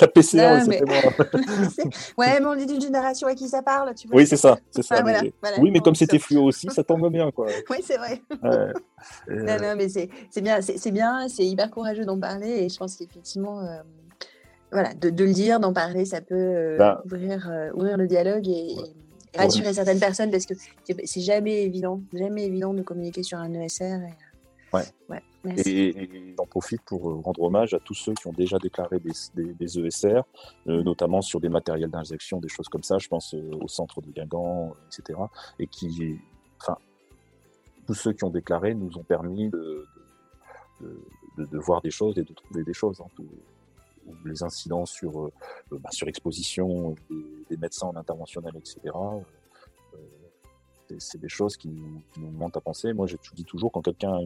La 0.00 0.08
PCR, 0.08 0.60
c'était 0.62 0.84
moi. 0.84 0.96
ouais, 2.18 2.40
mais 2.40 2.46
on 2.46 2.54
est 2.54 2.66
d'une 2.66 2.80
génération 2.80 3.28
à 3.28 3.34
qui 3.34 3.48
ça 3.48 3.62
parle. 3.62 3.94
Tu 3.94 4.08
vois, 4.08 4.16
oui, 4.16 4.26
c'est 4.26 4.36
ça. 4.36 4.58
c'est 4.70 4.82
ça 4.82 5.02
Oui, 5.58 5.70
mais 5.70 5.80
comme 5.80 5.94
c'était 5.94 6.18
fluo 6.18 6.44
aussi, 6.44 6.68
ça 6.70 6.82
tombe 6.82 7.10
bien. 7.10 7.30
Quoi. 7.30 7.46
oui, 7.70 7.78
c'est 7.82 7.96
vrai. 7.96 8.20
non, 8.42 9.56
non, 9.60 9.74
mais 9.76 9.88
c'est 9.88 10.08
bien, 10.40 10.60
c'est 10.60 10.90
bien, 10.90 11.28
c'est 11.28 11.46
hyper 11.46 11.70
courageux 11.70 12.04
d'en 12.04 12.18
parler. 12.18 12.64
Et 12.64 12.68
je 12.68 12.76
pense 12.76 12.96
qu'effectivement... 12.96 13.60
Euh, 13.60 13.78
voilà, 14.70 14.92
de, 14.92 15.08
de, 15.08 15.24
le 15.24 15.32
dire, 15.32 15.60
d'en 15.60 15.72
parler, 15.72 16.04
ça 16.04 16.20
peut 16.20 16.34
euh, 16.34 16.76
ben 16.76 17.00
ouvrir, 17.06 17.48
euh, 17.50 17.70
ouvrir 17.72 17.96
le 17.96 18.06
dialogue 18.06 18.46
et, 18.48 18.76
rassurer 19.34 19.72
certaines 19.72 19.98
personnes 19.98 20.30
parce 20.30 20.44
que 20.44 20.52
c'est 21.04 21.20
jamais 21.20 21.62
évident, 21.62 22.02
jamais 22.12 22.44
évident 22.44 22.74
de 22.74 22.82
communiquer 22.82 23.22
sur 23.22 23.38
un 23.38 23.52
ESR. 23.54 23.84
Et, 23.84 24.76
ouais. 24.76 24.82
ouais 25.08 25.22
et, 25.44 26.34
j'en 26.36 26.46
profite 26.46 26.82
pour 26.82 27.10
euh, 27.10 27.20
rendre 27.20 27.42
hommage 27.42 27.74
à 27.74 27.78
tous 27.78 27.94
ceux 27.94 28.14
qui 28.14 28.26
ont 28.26 28.32
déjà 28.32 28.58
déclaré 28.58 28.98
des, 29.00 29.78
ESR, 29.78 30.22
notamment 30.66 31.22
sur 31.22 31.40
des 31.40 31.48
matériels 31.48 31.90
d'injection, 31.90 32.40
des 32.40 32.48
choses 32.48 32.68
comme 32.68 32.82
ça. 32.82 32.98
Je 32.98 33.08
pense 33.08 33.34
au 33.34 33.68
centre 33.68 34.00
de 34.00 34.10
Guingamp, 34.10 34.74
etc. 34.86 35.18
Et 35.58 35.66
qui, 35.66 36.18
enfin, 36.60 36.78
tous 37.86 37.94
ceux 37.94 38.12
qui 38.12 38.24
ont 38.24 38.30
déclaré 38.30 38.74
nous 38.74 38.96
ont 38.98 39.04
permis 39.04 39.48
de, 39.48 39.86
voir 41.52 41.80
des 41.80 41.90
choses 41.90 42.18
et 42.18 42.22
de 42.22 42.32
trouver 42.32 42.64
des 42.64 42.74
choses. 42.74 43.00
Hein, 43.00 43.24
les 44.24 44.42
incidents 44.42 44.86
sur, 44.86 45.20
euh, 45.20 45.32
euh, 45.72 45.78
bah, 45.78 45.90
sur 45.92 46.08
exposition 46.08 46.94
des, 47.50 47.56
médecins 47.56 47.88
en 47.88 47.96
interventionnel, 47.96 48.52
etc. 48.56 48.80
Euh, 48.84 49.98
c'est 50.98 51.20
des 51.20 51.28
choses 51.28 51.56
qui 51.56 51.68
nous, 51.68 52.00
qui 52.14 52.20
montent 52.20 52.56
à 52.56 52.60
penser. 52.60 52.92
Moi, 52.92 53.06
je 53.06 53.16
dis 53.34 53.44
toujours, 53.44 53.70
quand 53.72 53.82
quelqu'un 53.82 54.14
a, 54.14 54.20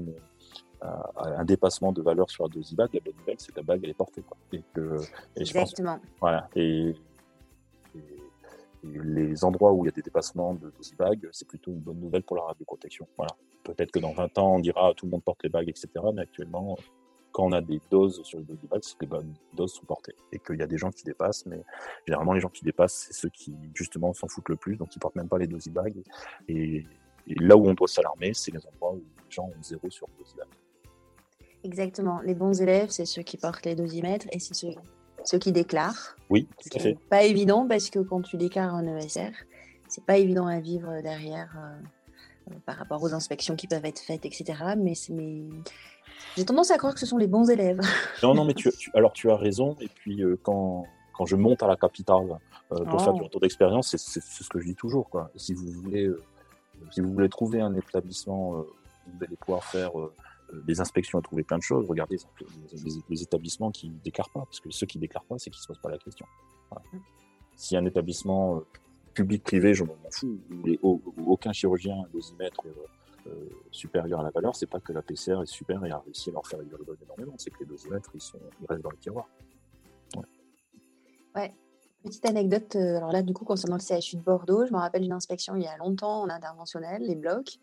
un 1.16 1.44
dépassement 1.44 1.92
de 1.92 2.02
valeur 2.02 2.30
sur 2.30 2.44
la 2.44 2.50
dosibag, 2.50 2.90
la 2.92 3.00
bonne 3.00 3.14
nouvelle, 3.18 3.36
c'est 3.38 3.52
que 3.52 3.56
la 3.58 3.62
bague, 3.62 3.80
elle 3.84 3.90
est 3.90 3.94
portée. 3.94 4.24
Et 4.52 4.62
que, 4.74 4.98
Exactement. 5.36 6.00
voilà. 6.20 6.48
Et, 6.56 6.94
les 8.84 9.44
endroits 9.44 9.72
où 9.72 9.84
il 9.84 9.88
y 9.88 9.90
a 9.90 9.92
des 9.92 10.02
dépassements 10.02 10.54
de 10.54 10.70
dosibag, 10.76 11.28
c'est 11.30 11.46
plutôt 11.46 11.70
une 11.70 11.78
bonne 11.78 12.00
nouvelle 12.00 12.24
pour 12.24 12.36
la 12.36 12.42
radioprotection. 12.42 13.06
Voilà. 13.16 13.30
Peut-être 13.62 13.92
que 13.92 14.00
dans 14.00 14.12
20 14.12 14.38
ans, 14.38 14.56
on 14.56 14.58
dira 14.58 14.92
tout 14.94 15.06
le 15.06 15.12
monde 15.12 15.22
porte 15.22 15.44
les 15.44 15.48
bagues, 15.48 15.68
etc. 15.68 15.88
Mais 16.12 16.22
actuellement, 16.22 16.76
quand 17.30 17.44
on 17.44 17.52
a 17.52 17.60
des 17.60 17.80
doses 17.90 18.20
sur 18.24 18.40
les 18.40 18.44
doses 18.44 18.58
c'est 18.82 18.96
que 18.96 19.02
les 19.02 19.06
bonnes 19.06 19.34
doses 19.54 19.74
sont 19.74 19.84
portées. 19.84 20.16
Et 20.32 20.40
qu'il 20.40 20.56
y 20.58 20.62
a 20.62 20.66
des 20.66 20.78
gens 20.78 20.90
qui 20.90 21.04
dépassent, 21.04 21.46
mais 21.46 21.62
généralement, 22.06 22.32
les 22.32 22.40
gens 22.40 22.48
qui 22.48 22.64
dépassent, 22.64 23.06
c'est 23.06 23.14
ceux 23.14 23.28
qui, 23.28 23.54
justement, 23.72 24.12
s'en 24.14 24.26
foutent 24.26 24.48
le 24.48 24.56
plus, 24.56 24.76
donc 24.76 24.94
ils 24.96 24.98
portent 24.98 25.16
même 25.16 25.28
pas 25.28 25.38
les 25.38 25.46
doses 25.46 25.70
Et, 26.48 26.84
et 27.28 27.34
là 27.36 27.56
où 27.56 27.68
on 27.68 27.74
doit 27.74 27.86
s'alarmer, 27.86 28.34
c'est 28.34 28.50
les 28.50 28.66
endroits 28.66 28.94
où 28.94 28.96
les 28.98 29.30
gens 29.30 29.44
ont 29.44 29.62
zéro 29.62 29.88
sur 29.90 30.08
le 30.08 30.24
dosibag. 30.24 30.48
Exactement. 31.64 32.21
Les 32.25 32.35
bons 32.35 32.61
élèves, 32.61 32.90
c'est 32.90 33.04
ceux 33.04 33.23
qui 33.23 33.37
portent 33.37 33.64
les 33.64 33.75
dosimètres 33.75 34.26
et 34.33 34.38
c'est 34.38 34.54
ceux, 34.54 34.75
ceux, 35.25 35.38
qui 35.38 35.52
déclarent. 35.52 36.16
Oui, 36.28 36.49
tout 36.61 36.76
à 36.76 36.81
fait. 36.81 36.99
Pas 37.09 37.23
évident 37.23 37.66
parce 37.69 37.90
que 37.90 38.00
quand 38.00 38.23
tu 38.23 38.37
déclares 38.37 38.75
un 38.75 38.97
ESR, 38.97 39.31
c'est 39.88 40.04
pas 40.04 40.19
évident 40.19 40.47
à 40.47 40.59
vivre 40.59 41.00
derrière 41.02 41.54
euh, 41.57 41.83
euh, 42.50 42.54
par 42.66 42.76
rapport 42.76 43.02
aux 43.02 43.14
inspections 43.14 43.54
qui 43.54 43.69
peuvent 43.69 43.85
être 43.85 44.00
faites, 44.00 44.26
etc. 44.26 44.54
Mais, 44.76 44.95
mais 45.11 45.42
j'ai 46.37 46.45
tendance 46.45 46.71
à 46.71 46.78
croire 46.78 46.95
que 46.95 47.00
ce 47.00 47.07
sont 47.07 47.19
les 47.19 47.26
bons 47.26 47.49
élèves. 47.49 47.81
non, 48.23 48.35
non, 48.35 48.45
mais 48.45 48.54
tu, 48.54 48.71
alors 48.95 49.12
tu 49.12 49.31
as 49.31 49.37
raison. 49.37 49.76
Et 49.81 49.88
puis 49.88 50.23
euh, 50.23 50.37
quand, 50.42 50.87
quand 51.16 51.26
je 51.26 51.37
monte 51.37 51.62
à 51.62 51.69
la 51.69 51.76
capitale 51.76 52.38
euh, 52.73 52.85
pour 52.85 53.02
faire 53.02 53.12
du 53.12 53.21
oh. 53.21 53.25
retour 53.25 53.40
d'expérience, 53.40 53.95
c'est 53.97 54.21
ce 54.21 54.49
que 54.49 54.59
je 54.59 54.66
dis 54.66 54.75
toujours. 54.75 55.09
Quoi. 55.09 55.31
Si, 55.37 55.54
vous 55.54 55.71
voulez, 55.83 56.11
si 56.90 57.00
vous 57.00 57.12
voulez 57.12 57.28
trouver 57.28 57.61
un 57.61 57.75
établissement 57.75 58.50
où 58.50 58.66
vous 59.07 59.25
allez 59.25 59.37
pouvoir 59.37 59.62
faire 59.64 59.92
des 60.66 60.80
inspections 60.80 61.18
et 61.18 61.23
trouver 61.23 61.42
plein 61.42 61.59
de 61.59 61.62
choses, 61.62 61.87
regardez 61.88 62.16
les, 63.09 63.23
établissements 63.23 63.71
qui 63.71 63.90
ne 63.90 63.99
déclarent 63.99 64.30
pas. 64.30 64.40
Parce 64.40 64.61
que 64.61 64.71
ceux 64.71 64.87
qui 64.87 64.99
ne 64.99 65.02
déclarent 65.02 65.25
pas, 65.25 65.38
c'est 65.38 65.50
qu'ils 65.50 65.61
ne 65.61 65.62
se 65.62 65.68
posent 65.68 65.82
pas 65.82 65.90
la 65.90 65.99
question. 65.99 66.26
si 67.56 67.76
un 67.76 67.85
établissement 67.85 68.56
euh, 68.56 68.66
public-privé, 69.14 69.75
je 69.75 69.85
m'en 69.85 69.97
fous, 70.11 70.40
où, 70.82 71.02
aucun 71.26 71.52
chirurgien 71.52 72.04
dosimètre 72.12 72.62
euh, 73.26 73.49
supérieur 73.71 74.21
à 74.21 74.23
la 74.23 74.30
valeur, 74.30 74.56
c'est 74.56 74.66
pas 74.66 74.80
que 74.80 74.92
la 74.92 75.02
PCR 75.02 75.42
est 75.42 75.47
super 75.47 75.85
et 75.85 75.90
a 75.90 75.99
réussi 75.99 76.30
à 76.30 76.32
leur 76.32 76.47
faire 76.47 76.59
réduire 76.59 76.78
le 76.78 76.85
dose 76.85 76.99
énormément, 77.02 77.35
c'est 77.38 77.50
que 77.50 77.61
les 77.61 77.66
dosimètres, 77.66 78.11
ils, 78.14 78.21
sont, 78.21 78.38
ils 78.61 78.66
restent 78.66 78.82
dans 78.82 78.90
le 78.90 78.99
tiroir. 78.99 79.28
Ouais. 80.16 80.23
ouais. 81.37 81.54
Petite 82.02 82.26
anecdote, 82.26 82.75
alors 82.75 83.12
là, 83.12 83.23
du 83.23 83.32
coup, 83.32 83.44
concernant 83.44 83.76
le 83.76 84.00
CHU 84.00 84.16
de 84.16 84.23
Bordeaux, 84.23 84.66
je 84.66 84.73
me 84.73 84.78
rappelle 84.78 85.02
d'une 85.02 85.12
inspection 85.12 85.54
il 85.54 85.62
y 85.62 85.68
a 85.68 85.76
longtemps 85.76 86.23
en 86.23 86.30
interventionnel, 86.30 87.02
les 87.02 87.14
blocs. 87.14 87.61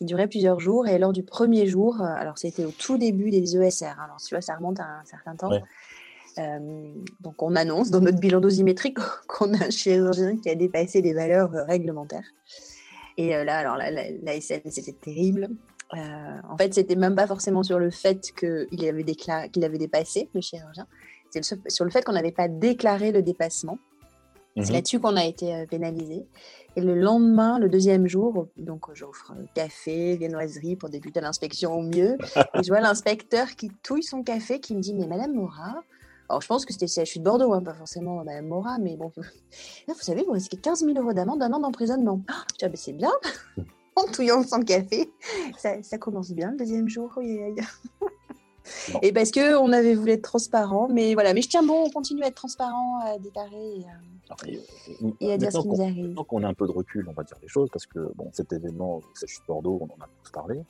Il 0.00 0.06
durait 0.06 0.28
plusieurs 0.28 0.60
jours 0.60 0.86
et 0.88 0.98
lors 0.98 1.12
du 1.12 1.22
premier 1.22 1.66
jour, 1.66 2.00
alors 2.00 2.36
c'était 2.36 2.64
au 2.64 2.72
tout 2.72 2.98
début 2.98 3.30
des 3.30 3.56
ESR, 3.56 3.86
hein, 3.86 3.96
alors 4.04 4.16
tu 4.16 4.34
vois, 4.34 4.42
ça 4.42 4.56
remonte 4.56 4.80
à 4.80 4.84
un 4.84 5.04
certain 5.04 5.36
temps. 5.36 5.50
Euh, 6.38 6.92
donc 7.20 7.42
on 7.42 7.54
annonce 7.54 7.90
dans 7.90 8.00
notre 8.00 8.18
bilan 8.18 8.40
dosimétrique 8.40 8.98
qu'on 9.28 9.54
a 9.54 9.66
un 9.66 9.70
chirurgien 9.70 10.36
qui 10.36 10.50
a 10.50 10.54
dépassé 10.54 11.00
les 11.00 11.12
valeurs 11.12 11.54
euh, 11.54 11.64
réglementaires. 11.64 12.26
Et 13.16 13.36
euh, 13.36 13.44
là, 13.44 13.58
alors 13.58 13.76
la, 13.76 13.90
la, 13.90 14.40
SN, 14.40 14.68
c'était 14.70 14.92
terrible. 14.92 15.48
en 15.92 16.56
fait, 16.58 16.74
c'était 16.74 16.96
même 16.96 17.14
pas 17.14 17.28
forcément 17.28 17.62
sur 17.62 17.78
le 17.78 17.90
fait 17.90 18.32
qu'il 18.32 18.88
avait, 18.88 19.04
qu'il 19.04 19.64
avait 19.64 19.78
dépassé, 19.78 20.28
le 20.34 20.40
chirurgien, 20.40 20.88
c'est 21.30 21.44
sur 21.70 21.84
le 21.84 21.90
fait 21.90 22.04
qu'on 22.04 22.12
n'avait 22.12 22.32
pas 22.32 22.48
déclaré 22.48 23.12
le 23.12 23.22
dépassement. 23.22 23.78
C'est 24.56 24.68
mhm. 24.68 24.72
là-dessus 24.72 25.00
qu'on 25.00 25.16
a 25.16 25.24
été 25.24 25.66
pénalisé. 25.68 26.26
Et 26.76 26.80
le 26.80 26.94
lendemain, 26.94 27.58
le 27.58 27.68
deuxième 27.68 28.06
jour, 28.06 28.48
donc 28.56 28.92
j'offre 28.94 29.32
café, 29.54 30.16
viennoiserie 30.16 30.76
pour 30.76 30.88
débuter 30.88 31.20
l'inspection 31.20 31.74
au 31.74 31.82
mieux. 31.82 32.16
et 32.36 32.62
je 32.62 32.68
vois 32.68 32.80
l'inspecteur 32.80 33.48
qui 33.56 33.70
touille 33.82 34.02
son 34.02 34.22
café, 34.22 34.60
qui 34.60 34.74
me 34.74 34.80
dit 34.80 34.94
Mais 34.94 35.06
Madame 35.06 35.34
Mora, 35.34 35.82
alors, 36.28 36.40
je 36.40 36.46
pense 36.46 36.64
que 36.64 36.72
c'était 36.72 36.86
CHU 36.86 37.18
de 37.18 37.24
Bordeaux, 37.24 37.52
hein, 37.52 37.62
pas 37.62 37.74
forcément 37.74 38.24
Mme 38.24 38.46
Mora, 38.46 38.78
mais 38.78 38.96
bon. 38.96 39.12
Là, 39.88 39.94
vous 39.94 40.00
savez, 40.00 40.22
vous 40.22 40.32
risquez 40.32 40.56
15 40.56 40.80
000 40.84 40.98
euros 40.98 41.12
d'amende, 41.12 41.40
d'un 41.40 41.52
an 41.52 41.60
d'emprisonnement. 41.60 42.22
Ah, 42.28 42.44
je 42.52 42.56
dis, 42.56 42.64
ah, 42.64 42.68
ben, 42.68 42.76
c'est 42.76 42.92
bien. 42.92 43.12
en 43.96 44.04
touillant 44.06 44.42
son 44.42 44.60
café. 44.60 45.10
Ça, 45.58 45.82
ça, 45.82 45.98
commence 45.98 46.32
bien 46.32 46.52
le 46.52 46.56
deuxième 46.56 46.88
jour. 46.88 47.12
Oui, 47.16 47.38
Et 49.02 49.12
parce 49.12 49.30
qu'on 49.30 49.72
avait 49.72 49.94
voulu 49.94 50.12
être 50.12 50.22
transparent, 50.22 50.88
mais 50.88 51.14
voilà. 51.14 51.34
Mais 51.34 51.42
je 51.42 51.48
tiens 51.48 51.62
bon, 51.62 51.84
on 51.84 51.90
continue 51.90 52.22
à 52.22 52.28
être 52.28 52.34
transparent, 52.34 53.00
à 53.04 53.18
déclarer 53.18 53.78
et, 53.78 53.84
à, 53.84 54.46
et 55.20 55.32
à 55.32 55.38
dire 55.38 55.52
ce 55.52 55.58
qui 55.58 55.68
nous 55.68 55.82
arrive. 55.82 56.14
Donc, 56.14 56.32
on 56.32 56.42
a 56.42 56.48
un 56.48 56.54
peu 56.54 56.66
de 56.66 56.72
recul, 56.72 57.06
on 57.08 57.12
va 57.12 57.24
dire 57.24 57.36
les 57.42 57.48
choses, 57.48 57.68
parce 57.70 57.86
que 57.86 58.12
bon, 58.14 58.30
cet 58.32 58.52
événement, 58.52 59.00
CHU 59.14 59.40
de 59.40 59.46
Bordeaux, 59.46 59.78
on 59.80 59.84
en 59.84 60.04
a 60.04 60.08
tous 60.22 60.30
parlé 60.30 60.62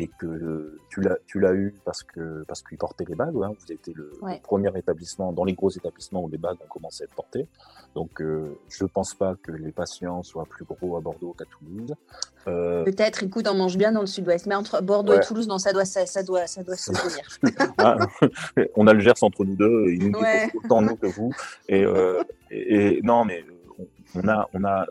et 0.00 0.08
que 0.18 0.78
tu 0.88 1.02
l'as 1.02 1.16
tu 1.26 1.40
l'as 1.40 1.52
eu 1.52 1.74
parce 1.84 2.02
que 2.02 2.42
parce 2.48 2.62
qu'il 2.62 2.78
portait 2.78 3.04
les 3.06 3.14
bagues. 3.14 3.36
Hein. 3.42 3.52
Vous 3.58 3.72
étiez 3.72 3.92
le, 3.94 4.12
premier 4.42 4.70
établissement 4.76 5.30
dans 5.32 5.44
les 5.44 5.52
gros 5.52 5.70
établissements 5.70 6.22
où 6.24 6.28
les 6.28 6.38
bagues 6.38 6.56
ont 6.64 6.68
commencé 6.68 7.02
à 7.02 7.04
être 7.04 7.14
portées. 7.14 7.46
Donc 7.94 8.22
euh, 8.22 8.58
je 8.70 8.84
pense 8.86 9.14
pas 9.14 9.34
que 9.42 9.52
les 9.52 9.72
patients 9.72 10.22
soient 10.22 10.46
plus 10.46 10.64
gros 10.64 10.96
à 10.96 11.00
Bordeaux 11.00 11.34
qu'à 11.38 11.44
Toulouse. 11.44 11.94
Euh... 12.48 12.84
Peut-être. 12.84 13.22
Écoute, 13.24 13.46
on 13.46 13.54
mange 13.54 13.76
bien 13.76 13.92
dans 13.92 14.00
le 14.00 14.06
Sud-Ouest, 14.06 14.46
mais 14.46 14.54
entre 14.54 14.80
Bordeaux 14.80 15.12
et 15.12 15.20
Toulouse, 15.20 15.46
non, 15.46 15.58
ça 15.58 15.72
doit 15.72 15.84
ça, 15.84 16.06
ça 16.06 16.22
doit 16.22 16.46
ça 16.46 16.62
doit 16.62 16.76
se 16.76 16.92
tenir. 16.92 17.28
Ah, 17.78 17.96
on 18.76 18.86
a 18.86 18.94
le 18.94 19.00
Gers 19.00 19.22
entre 19.22 19.44
nous 19.44 19.56
deux, 19.56 19.88
et 19.88 19.98
nous 19.98 20.18
ouais. 20.18 20.50
autant 20.54 20.80
nous 20.82 20.96
que 20.96 21.06
vous. 21.06 21.32
Et, 21.68 21.84
euh, 21.84 22.22
et, 22.50 22.98
et 22.98 23.02
non, 23.02 23.24
mais 23.24 23.44
on 24.14 24.26
a 24.28 24.48
on 24.54 24.64
a 24.64 24.86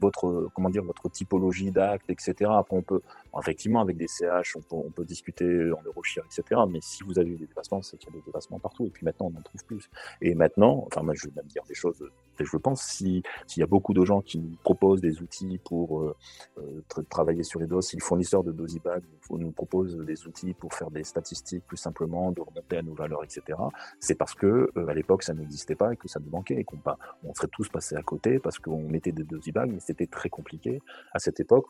votre 0.00 0.48
comment 0.54 0.70
dire 0.70 0.82
votre 0.82 1.08
typologie 1.10 1.70
d'acte, 1.70 2.10
etc. 2.10 2.50
Après, 2.54 2.76
on 2.76 2.82
peut 2.82 3.00
effectivement 3.40 3.80
avec 3.80 3.96
des 3.96 4.08
CH, 4.08 4.56
on 4.70 4.90
peut, 4.90 5.04
discuter 5.04 5.70
en 5.72 5.82
eurochir, 5.84 6.22
etc. 6.26 6.60
Mais 6.68 6.80
si 6.82 7.02
vous 7.02 7.18
avez 7.18 7.30
des 7.30 7.46
dépassements, 7.46 7.82
c'est 7.82 7.96
qu'il 7.96 8.10
y 8.10 8.12
a 8.12 8.20
des 8.20 8.24
dépassements 8.24 8.58
partout. 8.58 8.86
Et 8.86 8.90
puis 8.90 9.04
maintenant, 9.04 9.30
on 9.34 9.38
en 9.38 9.42
trouve 9.42 9.64
plus. 9.64 9.88
Et 10.20 10.34
maintenant, 10.34 10.84
enfin, 10.86 11.02
moi, 11.02 11.14
je 11.14 11.26
vais 11.26 11.32
même 11.36 11.46
dire 11.46 11.62
des 11.68 11.74
choses. 11.74 12.02
Je 12.38 12.56
pense 12.56 12.82
si 12.82 13.22
s'il 13.46 13.60
y 13.60 13.64
a 13.64 13.66
beaucoup 13.66 13.94
de 13.94 14.04
gens 14.04 14.20
qui 14.20 14.38
nous 14.38 14.56
proposent 14.62 15.00
des 15.00 15.20
outils 15.22 15.58
pour 15.58 16.00
euh, 16.00 16.16
euh, 16.58 17.02
travailler 17.08 17.42
sur 17.42 17.60
les 17.60 17.66
doses, 17.66 17.88
si 17.88 17.96
le 17.96 18.02
fournisseur 18.02 18.44
de 18.44 18.52
Dosibag 18.52 19.02
nous 19.30 19.52
propose 19.52 19.96
des 19.96 20.26
outils 20.26 20.54
pour 20.54 20.74
faire 20.74 20.90
des 20.90 21.04
statistiques 21.04 21.64
plus 21.66 21.76
simplement, 21.76 22.32
de 22.32 22.40
remonter 22.40 22.78
à 22.78 22.82
nos 22.82 22.94
valeurs, 22.94 23.24
etc. 23.24 23.58
C'est 24.00 24.14
parce 24.14 24.34
que 24.34 24.70
euh, 24.76 24.86
à 24.86 24.94
l'époque, 24.94 25.22
ça 25.22 25.34
n'existait 25.34 25.74
pas 25.74 25.92
et 25.92 25.96
que 25.96 26.08
ça 26.08 26.20
nous 26.20 26.30
manquait 26.30 26.56
et 26.56 26.64
qu'on 26.64 26.78
on 27.24 27.34
serait 27.34 27.48
tous 27.48 27.68
passés 27.68 27.96
à 27.96 28.02
côté 28.02 28.38
parce 28.38 28.58
qu'on 28.58 28.82
mettait 28.82 29.12
des 29.12 29.24
Dosibags, 29.24 29.70
mais 29.70 29.80
c'était 29.80 30.06
très 30.06 30.28
compliqué 30.28 30.80
à 31.12 31.18
cette 31.18 31.40
époque. 31.40 31.66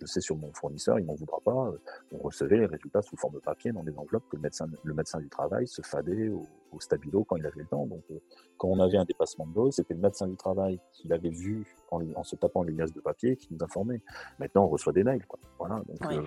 Je 0.00 0.06
sais 0.06 0.20
sur 0.20 0.36
mon 0.36 0.52
fournisseur, 0.52 0.98
il 0.98 1.04
m'en 1.04 1.14
voudra 1.14 1.38
pas. 1.44 1.68
Euh, 1.68 1.78
on 2.12 2.18
recevait 2.18 2.58
les 2.58 2.66
résultats 2.66 3.02
sous 3.02 3.16
forme 3.16 3.34
de 3.34 3.40
papier 3.40 3.72
dans 3.72 3.82
des 3.82 3.96
enveloppes 3.96 4.28
que 4.30 4.36
le 4.36 4.42
médecin, 4.42 4.66
le 4.82 4.94
médecin 4.94 5.18
du 5.18 5.28
travail 5.28 5.66
se 5.66 5.82
fadait 5.82 6.28
au, 6.28 6.46
stabilo 6.80 7.24
quand 7.24 7.36
il 7.36 7.46
avait 7.46 7.60
le 7.60 7.66
temps. 7.66 7.86
Donc, 7.86 8.02
euh, 8.10 8.18
quand 8.56 8.68
on 8.68 8.78
avait 8.80 8.98
un 8.98 9.04
dépassement 9.04 9.46
de 9.46 9.54
dose, 9.54 9.74
c'était 9.74 9.94
le 9.94 10.00
médecin 10.00 10.28
du 10.28 10.36
travail 10.36 10.78
qui 10.92 11.08
l'avait 11.08 11.30
vu 11.30 11.64
en, 11.90 12.22
se 12.22 12.36
tapant 12.36 12.62
les 12.62 12.72
liasses 12.72 12.92
de 12.92 13.00
papier 13.00 13.36
qui 13.36 13.48
nous 13.50 13.58
informait. 13.64 14.00
Maintenant, 14.38 14.64
on 14.64 14.68
reçoit 14.68 14.92
des 14.92 15.02
mails. 15.02 15.24
Quoi. 15.26 15.38
Voilà. 15.58 15.82
Euh, 16.12 16.22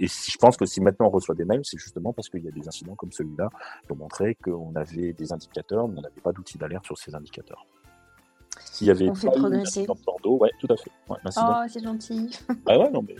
et 0.00 0.08
si, 0.08 0.30
je 0.32 0.38
pense 0.38 0.56
que 0.56 0.64
si 0.64 0.80
maintenant 0.80 1.06
on 1.06 1.10
reçoit 1.10 1.34
des 1.34 1.44
mails, 1.44 1.64
c'est 1.64 1.78
justement 1.78 2.12
parce 2.12 2.28
qu'il 2.28 2.44
y 2.44 2.48
a 2.48 2.50
des 2.50 2.66
incidents 2.66 2.94
comme 2.94 3.12
celui-là 3.12 3.50
qui 3.84 3.92
ont 3.92 3.96
montré 3.96 4.34
qu'on 4.36 4.74
avait 4.74 5.12
des 5.12 5.32
indicateurs, 5.32 5.86
mais 5.88 5.98
on 5.98 6.02
n'avait 6.02 6.20
pas 6.20 6.32
d'outils 6.32 6.58
d'alerte 6.58 6.86
sur 6.86 6.98
ces 6.98 7.14
indicateurs. 7.14 7.66
S'il 8.76 8.88
y 8.88 8.90
avait 8.90 9.08
on 9.08 9.14
fait 9.14 9.28
progresser. 9.28 9.86
Bordeaux, 10.04 10.36
ouais, 10.36 10.50
tout 10.60 10.66
à 10.68 10.76
fait. 10.76 10.90
Ouais, 11.08 11.16
oh, 11.24 11.62
c'est 11.66 11.82
gentil. 11.82 12.30
ah 12.66 12.78
ouais, 12.78 12.90
non, 12.90 13.02
mais. 13.08 13.14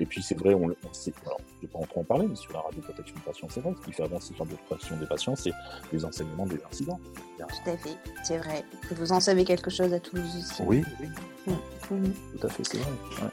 Et 0.00 0.04
puis 0.04 0.22
c'est 0.22 0.38
vrai, 0.38 0.52
on, 0.52 0.66
on 0.66 0.92
sait, 0.92 1.14
alors, 1.24 1.40
je 1.48 1.56
ne 1.56 1.60
vais 1.62 1.66
pas 1.68 1.78
en 1.78 1.86
trop 1.86 2.00
en 2.00 2.04
parler, 2.04 2.26
mais 2.28 2.36
sur 2.36 2.52
la 2.52 2.60
radioprotection 2.60 3.16
des 3.16 3.22
patients, 3.22 3.48
c'est 3.50 3.60
vrai, 3.60 3.72
ce 3.80 3.86
qui 3.86 3.92
fait 3.92 4.02
avancer 4.02 4.34
la 4.34 4.44
radioprotection 4.44 4.96
des 4.98 5.06
patients, 5.06 5.34
c'est 5.34 5.52
les 5.94 6.04
enseignements 6.04 6.46
des 6.46 6.60
incidents. 6.70 7.00
Tout 7.38 7.70
à 7.70 7.76
fait, 7.78 7.96
c'est 8.22 8.36
vrai. 8.36 8.64
Vous 8.92 9.12
en 9.12 9.18
savez 9.18 9.46
quelque 9.46 9.70
chose 9.70 9.94
à 9.94 9.98
Toulouse 9.98 10.36
aussi. 10.36 10.62
Oui, 10.66 10.84
oui. 11.00 11.08
Mmh. 11.90 12.12
Tout 12.38 12.46
à 12.46 12.50
fait, 12.50 12.64
c'est 12.64 12.78
vrai. 12.78 12.92
Ouais. 13.22 13.30